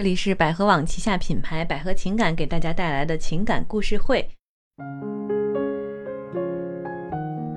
[0.00, 4.26] 这里是百合网旗下品牌百合情感给大家带来的情感故事会。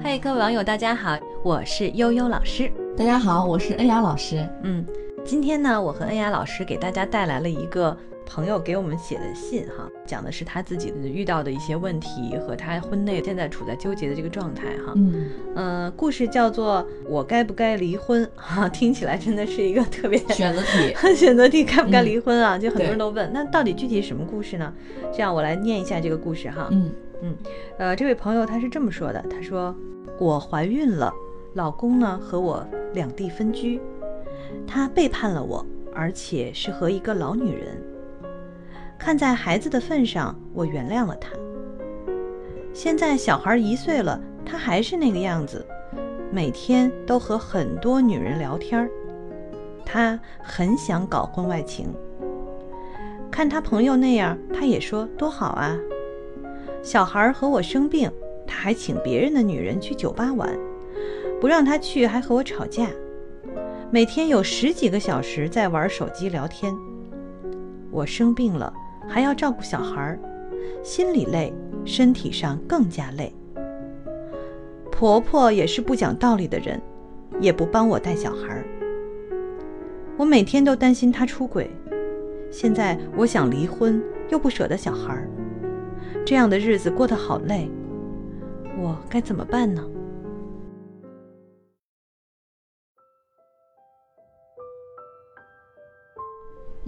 [0.04, 2.70] 嗨，各位网友，大家好，我是悠悠老师。
[2.98, 4.46] 大家好，我是恩雅老师。
[4.62, 4.86] 嗯，
[5.24, 14.94] 今天呢，我和恩雅老师给大家带来了一个朋友给我们写的信哈，讲的是他自己的遇到的一些问题和他婚内现在处在纠结的这个状态哈。
[14.96, 22.58] 嗯，呃，故事叫做“我该不该离婚”哈， 听起来真的是一个特别选择题， 选择题该不该离婚啊？
[22.58, 24.74] 就很多人都问，那到底具体什么故事呢？
[25.12, 26.68] 这样我来念一下这个故事哈。
[26.72, 27.36] 嗯嗯
[27.78, 29.76] 呃，这位朋友他是这么说的，他说
[30.18, 31.14] 我怀孕了，
[31.54, 33.80] 老公呢和我两地分居，
[34.66, 37.82] 他背叛了我，而且是和一个老女人。
[39.04, 41.32] 看在孩子的份上，我原谅了他。
[42.74, 45.66] 现在小孩一岁了，他还是那个样子，
[46.32, 48.90] 每天都和很多女人聊天。
[49.86, 51.94] 他很想搞婚外情，
[53.30, 55.78] 看他朋友那样，他也说多好啊。
[56.82, 58.10] 小孩和我生病，
[58.48, 60.50] 他还请别人的女人去酒吧玩，
[61.42, 62.88] 不让他去还和我吵架，
[63.92, 66.74] 每天有十几个小时在玩手机聊天。
[67.92, 68.74] 我生病了，
[69.08, 70.18] 还要照顾小孩，
[70.84, 71.54] 心里累，
[71.86, 73.34] 身体上更加累。
[74.92, 76.82] 婆婆也是不讲道理的人，
[77.40, 78.64] 也不帮我带小孩。
[80.18, 81.70] 我每天都担心他出轨，
[82.52, 85.28] 现在我想离婚，又不舍得小孩。
[86.26, 87.70] 这样的日子过得好累，
[88.78, 89.84] 我该怎么办呢？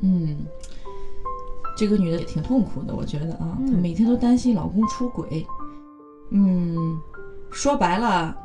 [0.03, 0.34] 嗯，
[1.75, 5.45] 这个女的也挺痛苦的，我觉得啊，嗯她每天都担心老公出轨。
[6.31, 6.97] 嗯，
[7.51, 8.35] 说白了，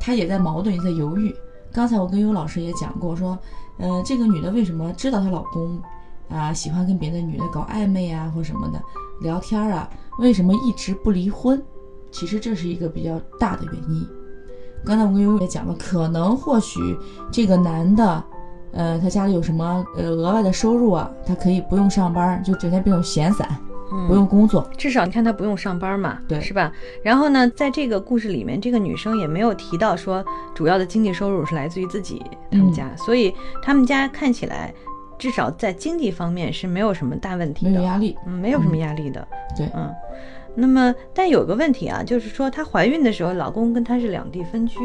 [0.00, 1.34] 她也在矛盾，也在犹豫。
[1.72, 3.36] 刚才我跟尤老师也讲过，说，
[3.78, 5.80] 呃，这个女的为什么知道她老公
[6.28, 8.80] 啊喜欢跟别的女的搞暧昧啊或什么的
[9.20, 11.60] 聊天啊，为什么一直不离婚？
[12.12, 14.06] 其实这是一个比较大的原因。
[14.84, 16.78] 刚才我跟悠悠也讲了，可能或许
[17.32, 18.24] 这个男的，
[18.74, 23.48] 呃，他家里有什么呃额外的收入啊，他可以不用上班，就整天比较闲散，
[23.92, 24.68] 嗯不用工作。
[24.76, 26.72] 至少你看她不用上班嘛，对是吧？
[27.02, 30.24] 然后呢，在这个故事里面，这个女生也没有提到说
[30.54, 33.32] 主要的经济收入是来自于自己他们家，所以
[33.62, 34.74] 他们家看起来
[35.18, 38.16] 至少在经济方面是没有什么大问题的，没有压力。
[38.26, 39.26] 嗯，没有什么压力的，
[39.56, 39.92] 对嗯。
[40.56, 44.78] 那么，但有个问题啊，就是说她怀孕的时候，老公跟她是两地分居，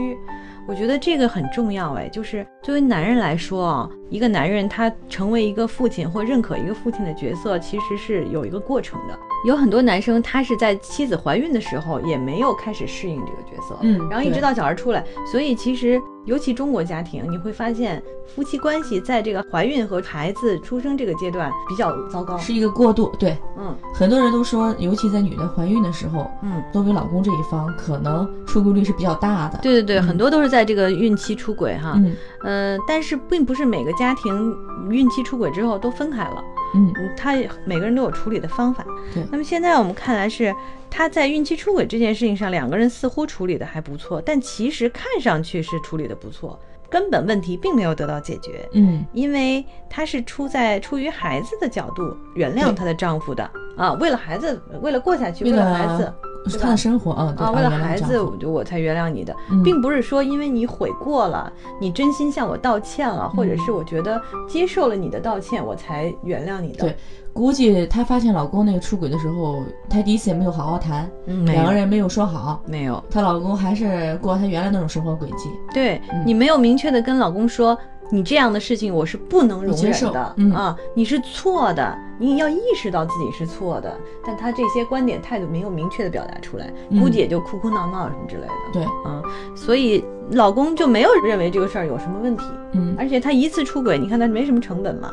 [0.70, 9.18] 我觉得这个很重要哎，就是作为男人来说啊，一个男人他成为一个父亲或认可一个父亲的角色，其实是有一个过程的。
[9.48, 22.38] 有很多男生他是在妻子怀孕的时候也没有开始适应这个角色，嗯然后一直到小孩出来，所以其实尤其中国家庭，你会发现夫妻关系在这个怀孕和孩子出生这个阶段比较糟糕。
[22.38, 23.10] 是一个过渡。
[23.18, 29.58] 对，嗯很多人都说，尤其在女的怀孕的时候，嗯，作为老公这一方，可能出轨率是比较大的。
[29.62, 31.94] 对对对，嗯很多都是在这个孕期出轨哈。
[31.98, 34.56] 嗯呃，但是并不是每个家庭
[34.90, 36.42] 孕期出轨之后都分开了，
[36.74, 38.86] 嗯，嗯，他每个人都有处理的方法。
[39.14, 40.56] 对那么现在我们看来是
[40.90, 46.58] 他在孕期出轨这件事情上，两个人似乎处理的还不错，但其实看上去是处理的不错，
[46.90, 48.68] 根本问题并没有得到解决。
[48.72, 53.44] 嗯因为她是出在出于孩子的角度原谅她的丈夫的
[53.76, 56.16] 啊，为了孩子，为了过下去，为为了孩子了
[56.48, 66.80] 是他的生活啊，对啊，为了孩子我就我才原谅你的，嗯并不是说因为你悔过了，你真心向我道歉了，或者是我觉得接受了你的道歉，我才原谅你的。
[66.80, 66.96] 对
[67.32, 75.50] 估计她发现老公那个出轨的时候，她第一次也没有好好谈，嗯，两个人没有说好，没有，她老公还是过她原来那种生活轨迹。
[75.74, 77.78] 对、嗯你没有明确的跟老公说。
[78.12, 80.76] 你这样的事情我是不能容忍的、嗯啊！
[80.96, 88.54] 你是错的，你要意识到自己是错的，但他这些观点态度没有明确的表达出来，嗯估计也就哭哭闹闹什么之类的。
[88.74, 89.22] 对，啊，
[89.56, 95.12] 所以老公就没有认为这个事儿有什么问题，嗯，而且他一次出轨，你看他没什么成本嘛，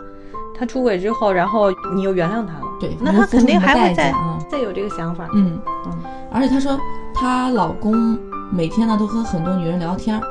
[0.58, 4.14] 他出轨之后，然后你又原谅他了，对，那他肯定还会再。
[4.48, 5.92] 再有这个想法，嗯，嗯
[6.32, 6.78] 而且她说
[7.12, 8.16] 她老公
[8.52, 10.22] 每天呢都和很多女人聊天儿，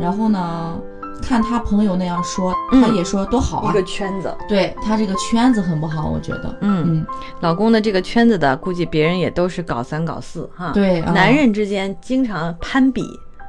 [0.00, 0.76] 然后呢
[1.22, 3.82] 看他朋友那样说，嗯她也说多好啊一个。
[3.82, 6.54] 圈子，对他这个圈子很不好，我觉得。
[6.60, 7.06] 嗯，嗯，
[7.40, 13.02] 老公的这个圈子的，估计别人也都是搞三搞四哈，，对，啊男人之间经常攀比、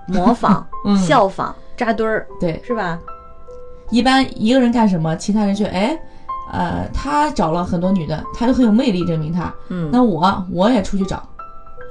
[0.07, 2.97] 模仿、 嗯效仿、扎堆儿，对是吧？
[3.91, 5.99] 一般一个人干什么，其他人就哎，
[6.53, 9.53] 呃，他找了很多女的，他就很有魅力，证明他。
[9.67, 11.21] 嗯，那我我也出去找，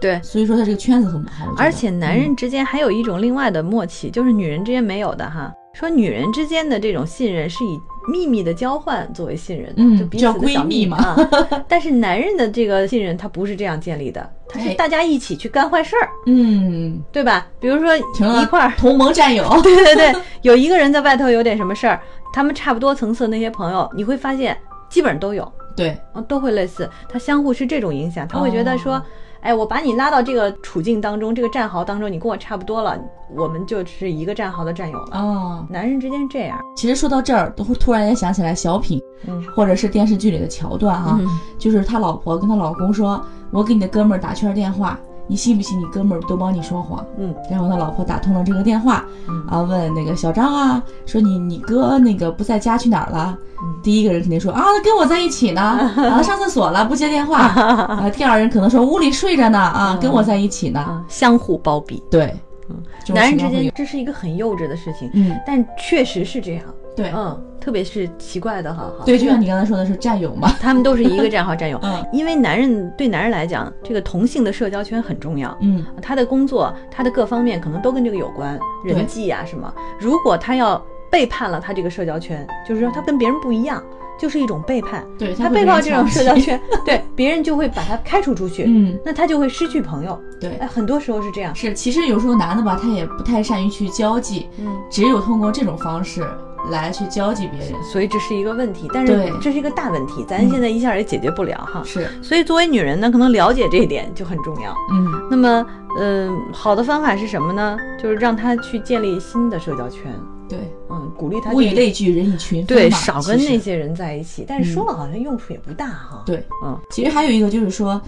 [0.00, 0.18] 对。
[0.22, 1.52] 所以说他这个圈子很不好。
[1.58, 5.52] 而且男人嗯之间还有一种另外的默契，就是女人之间没有的哈。
[5.78, 11.64] 说女人之间的这种信任是以秘密的交换作为信任，嗯就彼此的叫闺小蜜嘛啊。
[11.68, 17.46] 但是男人的这个信任，他不是这样建立的，他是 哎大家一起去干坏事儿，嗯，对吧？
[17.60, 19.48] 比如说一块儿，同盟战友。
[19.62, 22.00] 对对对，有一个人在外头有点什么事儿，
[22.32, 24.58] 他们差不多层次的那些朋友，你会发现
[24.88, 28.94] 基本上都有，对，嗯，都会类似，他相互是这种影响，他会觉得说。
[28.94, 29.02] 哦
[29.40, 32.98] 哎，我把你拉到这个处境当中，这个战壕当中，你跟我差不多了，
[33.36, 35.18] 我们就是一个战壕的战友了。
[35.18, 39.42] 哦，男人之间是这样，其实说到这儿，都会突然间想起来小品，嗯。
[39.54, 41.26] 或者是电视剧里的桥段啊，嗯。
[41.58, 53.38] 就是他老婆跟他老公说：“我给你的哥们儿打圈电话，你信不信你哥们儿都帮你说谎？”嗯然后他老婆打通了这个电话，嗯啊，问那个小张啊，说你你哥那个不在家去哪儿了？
[53.60, 55.60] 嗯第一个人肯定说啊，他跟我在一起呢，
[55.96, 57.38] 啊，上厕所了不接电话。
[57.46, 60.80] 啊，第二人可能说屋里睡着呢，啊，跟我在一起呢。
[60.80, 62.02] 啊，相互包庇。
[62.10, 62.34] 对，
[62.70, 62.76] 嗯
[63.14, 66.64] 男人之间这是一个很幼稚的事情，嗯，但确实是这样。
[66.94, 71.78] 对嗯，特别是奇怪的哈，哈对，就像你刚才说的是战友嘛， 他们都是一个战壕战友。
[71.82, 75.54] 嗯因为男人对男人来讲，这个同性的社交圈很重要。
[75.60, 79.70] 嗯，他的工作，他的各方面可能都跟这个有关，人际啊什么。
[80.00, 83.82] 如果他要背叛了他这个社交圈，就是说他跟别人不一样，
[84.18, 85.04] 就是一种背叛。
[85.18, 90.18] 对他背叛这种社交圈， 对别人就会把他开除出去，嗯，那他就会失去朋友。
[90.40, 91.54] 对哎，，很多时候是这样。
[91.54, 96.24] 是，其实有时候男的吧，他也不太善于去交际，嗯，只有通过这种方式
[96.70, 97.82] 来去交际别人。
[97.82, 101.82] 所以这是一个问题，但是这是一个大问题，咱现在一下也解决不了哈。
[101.84, 104.74] 是，所以作为女人呢，可能了解这一点就很重要。
[104.92, 105.66] 嗯，那么，
[105.98, 107.78] 嗯、好的方法是什么呢？
[107.98, 110.12] 就是让她去建立新的社交圈，
[110.48, 110.58] 对，
[110.90, 114.44] 嗯，鼓励她物以类聚，人以群分对，少跟那些人在一起。
[114.46, 118.00] 但是说了好像用处也不大哈。，对，嗯，其实还有一个就是说，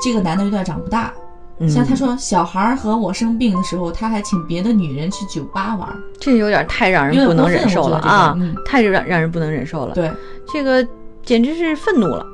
[0.00, 1.12] 这个男的有点长不大。
[1.60, 5.96] 嗯像他说，小孩儿和我生病的时候，他还请别的女人去酒吧玩儿。
[6.20, 9.94] 这有点太让人不能忍受了啊，嗯太让让人不能忍受了。
[9.94, 10.10] 对，
[10.52, 10.86] 这个
[11.24, 12.24] 简直是愤怒了。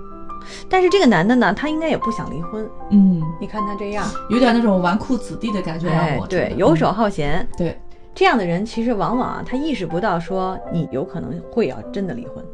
[0.68, 2.68] 但是这个男的呢，他应该也不想离婚。
[2.90, 7.48] 嗯，你看他这样，有点那种纨绔子弟的感觉，让哎对，游手嗯好闲。
[7.56, 7.74] 对，
[8.14, 12.44] 这样的人其实往往啊，他意识不到说你有可能会要真的离婚。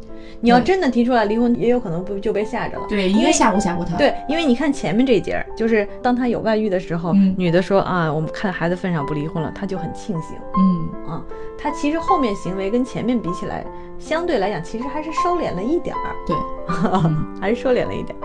[0.43, 2.87] 你要真的提出来离婚，也有可能不就被吓着了。
[2.89, 11.23] 对，因为吓唬吓唬他。，对，因为你看前面这一节儿，就是当他有外遇的时候，嗯女的说啊，我们看孩子份上不离婚了，他就很庆幸嗯，啊。
[11.59, 13.65] 他其实后面行为跟前面比起来，
[13.99, 16.35] 相对来讲其实还是收敛了一点儿，对。
[16.69, 18.17] 嗯 还是收敛了一点。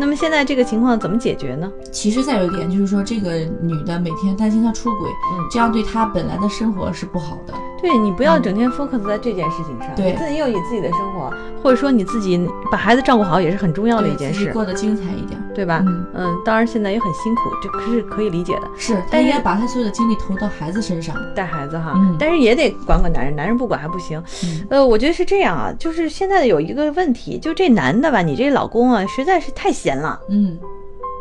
[0.00, 1.70] 那么现在这个情况怎么解决呢？
[1.90, 7.54] 其实再有一点就是说，这个女的每天担心他出轨，嗯这样对她本来的生活是不好的。
[7.80, 11.32] 对你不要整天 focus 在这件事情上，对你自己有你自己的生活，
[11.62, 15.40] 或者说你自己把孩子照顾好也是很重要的一件事，过得精彩一点。
[15.58, 15.82] 对吧？
[16.14, 18.70] 嗯当然现在也很辛苦，这可是可以理解的。
[18.76, 21.16] 是，但是应该把他所有的精力投到孩子身上。
[21.34, 24.22] 带孩子哈，嗯但是也得管管男人，男人不管还不行。
[24.44, 30.56] 嗯呃，我觉得是这样啊，就是现在有一个问题，就这男的吧，你这老公啊，实在是太闲了，嗯，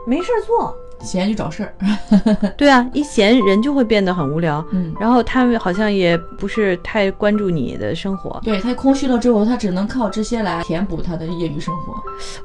[0.06, 0.76] 没事儿做。
[1.02, 1.74] 闲就找事儿。
[2.58, 4.64] 对啊，一闲人就会变得很无聊。
[4.72, 11.94] 嗯，然后他们好像也不是太关注你的生活，对他空虚了之后，他只能靠这些来填补他的业余生活。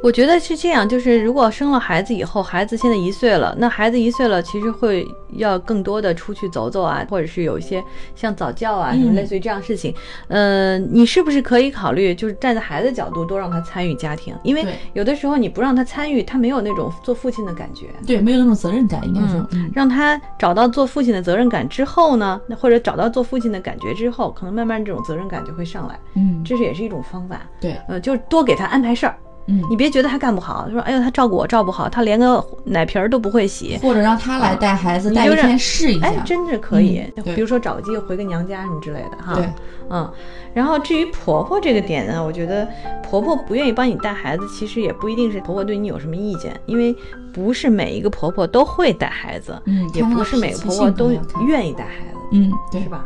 [0.03, 5.07] 我觉得是这样，就是如果生了孩子以后，孩子现在一岁了，那孩子一岁了，其实会
[5.37, 7.83] 要更多的出去走走啊，或者是有一些
[8.15, 9.95] 像早教啊，嗯什么类似于这样的事情。
[10.29, 14.35] 呃，你是不是可以考虑，就是站在孩子角度多让他参与家庭？
[14.43, 17.87] 因为有的时候你不让他参与，他没有那种做父亲的感觉。
[18.07, 27.41] 对，没有那种责任感，应该说，嗯，让他找到做父亲的责任感之后呢，那或者找到做父亲的感觉之后，可能慢慢这种责任感就会上来，嗯，这是也是一种方法。
[27.61, 36.07] 对，呃，就是多给他安排事儿，嗯，你别觉得他干不好，说哎呦他照顾我照不好，他连个奶瓶儿都不会洗，或者让他来带孩子，你带一天试一下。
[36.07, 37.03] 哎，真是可以。
[37.17, 39.35] 嗯比如说找个机会回个娘家什么之类的哈。
[39.35, 39.49] 对，
[39.91, 40.11] 嗯。
[40.55, 42.69] 然后至于婆婆这个点呢，我觉得
[43.03, 46.95] 婆婆不愿意帮你带孩子，其实也不一定是婆婆对你有什么意见，因为
[47.33, 51.11] 不是每一个婆婆都会带孩子，嗯也不是每个婆婆都
[51.47, 52.19] 愿意带孩子。
[52.33, 53.05] 嗯，对是，吧？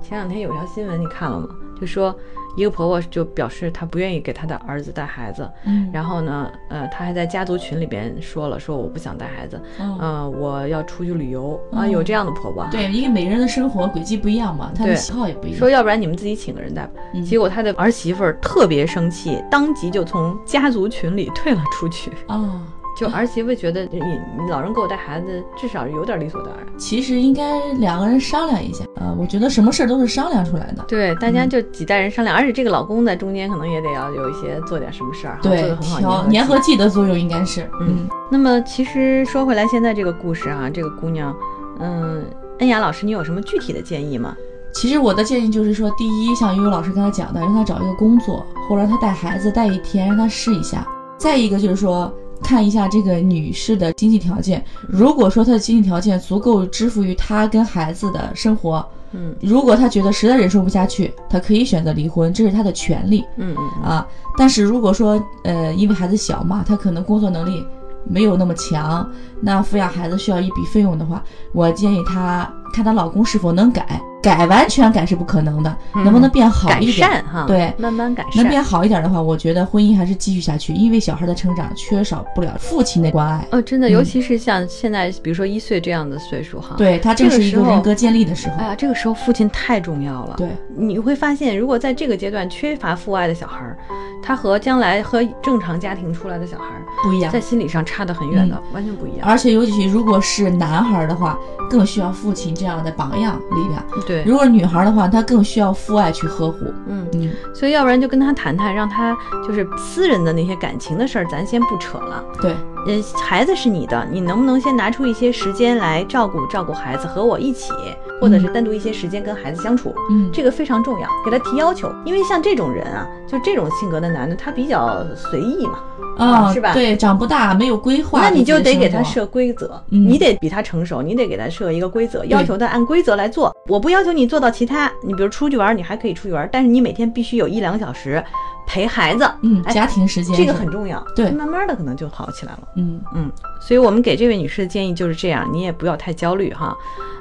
[0.00, 1.48] 前两天有条新闻你看了吗？
[1.80, 2.14] 就说
[2.56, 12.70] 一个婆婆就表示她不愿意给她的儿子带孩子，嗯，然后呢，呃，她还在家族群里边说了，说我不想带孩子，嗯呃，我要出去旅游啊，嗯有这样的婆婆哈。
[12.70, 15.58] 对，因为每个人的生活轨迹不一样嘛，她的喜好也不一样。
[15.58, 16.90] 说要不然你们自己请个人带吧。
[17.14, 22.10] 嗯结果她的儿媳妇儿特别生气，当即就从家族群里退了出去。
[22.26, 22.62] 啊，
[22.96, 26.66] 就儿媳妇觉得你你老人给我带孩子，至少有点理所当然。
[26.76, 28.84] 其实应该两个人商量一下。
[28.96, 30.84] 呃，我觉得什么事儿都是商量出来的。
[30.86, 35.98] 对，大家就几代人商量，而且这个老公在中间可能也得要有一些做点什么事儿哈，做对得，很好。
[36.00, 41.34] 调粘合剂的作用应该是，嗯，那么其实说回来，现在这个故事啊，这个姑娘，
[41.80, 42.24] 嗯，
[42.60, 44.36] 恩雅老师，你有什么具体的建议吗？
[44.72, 50.86] 其实我的建议就是说，第一，像悠悠老师刚才讲的，让她找一个工作，或者让他带孩子带一天，让她试一下。
[51.16, 52.12] 再一个就是说，
[52.44, 59.34] 看一下这个女士的经济条件，如果说她的经济条件足够支付于她跟孩子的生活，嗯。
[59.40, 63.24] 如果她觉得实在忍受不下去，她可以选择离婚，这是她的权利。
[63.38, 63.82] 嗯嗯嗯。
[63.82, 64.06] 啊。
[64.36, 67.64] 但是如果说呃，因为孩子小嘛，她可能工作能力
[68.06, 69.08] 没有那么强，
[69.40, 77.08] 那抚养孩子需要一笔费用的话，我建议她看她老公是否能改，改完全改是不可能的，能不能变好改一点？
[77.08, 78.42] 善哈，对慢慢改善。
[78.42, 83.46] 能变好一点的话，我觉得婚姻还是继续下去，因为小孩的成长缺少不了父亲的关爱。
[83.52, 88.56] 哦，真的，嗯尤其是像现在，比如说一岁这样的岁数哈，，对他正是一这个人格建立的时候。
[88.56, 90.34] 哎呀，这个时候父亲太重要了。
[90.36, 93.78] 对，你会发现，如果在这个阶段缺乏父爱的小孩儿，
[94.20, 97.44] 他和将来和正常家庭出来的小孩儿，不一样在。
[97.44, 99.28] 心理上差得很远的，完全不一样。
[99.28, 101.38] 而且尤其如果是男孩的话，
[101.68, 106.58] 更需要父亲这样的榜样力量；对，如果女孩的话，她更需要父爱去呵护。
[106.86, 109.16] 嗯，嗯，所以要不然就跟他谈谈，让他
[109.46, 112.24] 就是私人的那些感情的事儿，咱先不扯了。
[112.40, 112.52] 对，
[112.86, 117.72] 呃，孩子是你的，你能不能先拿出一些时间来照顾照顾孩子，和我一起，
[118.20, 119.94] 或者是单独一些时间跟孩子相处？
[120.10, 125.78] 嗯，这个非常重要，给他提要求，因为像这种人啊，就这种性格的男的，他比较随意嘛，
[126.16, 126.72] 啊，是吧？
[126.72, 130.04] 对，长不大，没有规划，那你就得给他设规则，嗯。
[130.08, 133.54] 你得比他成熟，你得给他设一个规则，要求他按规则来做。
[133.68, 138.22] 我不要求你做到其他，你比如出去玩，你还可以出去玩，但是你每天必须有一两个小时
[138.66, 141.04] 陪孩子，嗯，哎家庭时间这个很重要。
[141.14, 142.68] 对慢慢的可能就好起来了。
[142.76, 143.30] 嗯嗯，
[143.60, 146.76] 所以我们给这位女士的建议就是这样，你也不要太焦虑哈，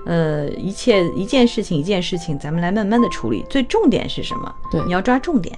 [0.06, 3.46] 呃，一切一件事情一件事情，咱们来慢慢的处理。
[3.50, 4.56] 最重点是什么？
[4.72, 5.58] 对你要抓重点。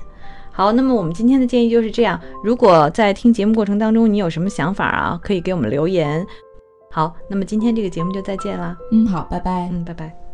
[0.52, 2.20] 好，那么我们今天的建议就是这样。
[2.44, 6.26] 如果在听节目过程当中你有什么想法啊，可以给我们留言。
[6.92, 8.76] 好，那么今天这个节目就再见啦。
[8.92, 9.70] 嗯，好，拜拜。
[9.72, 10.25] 嗯，拜拜。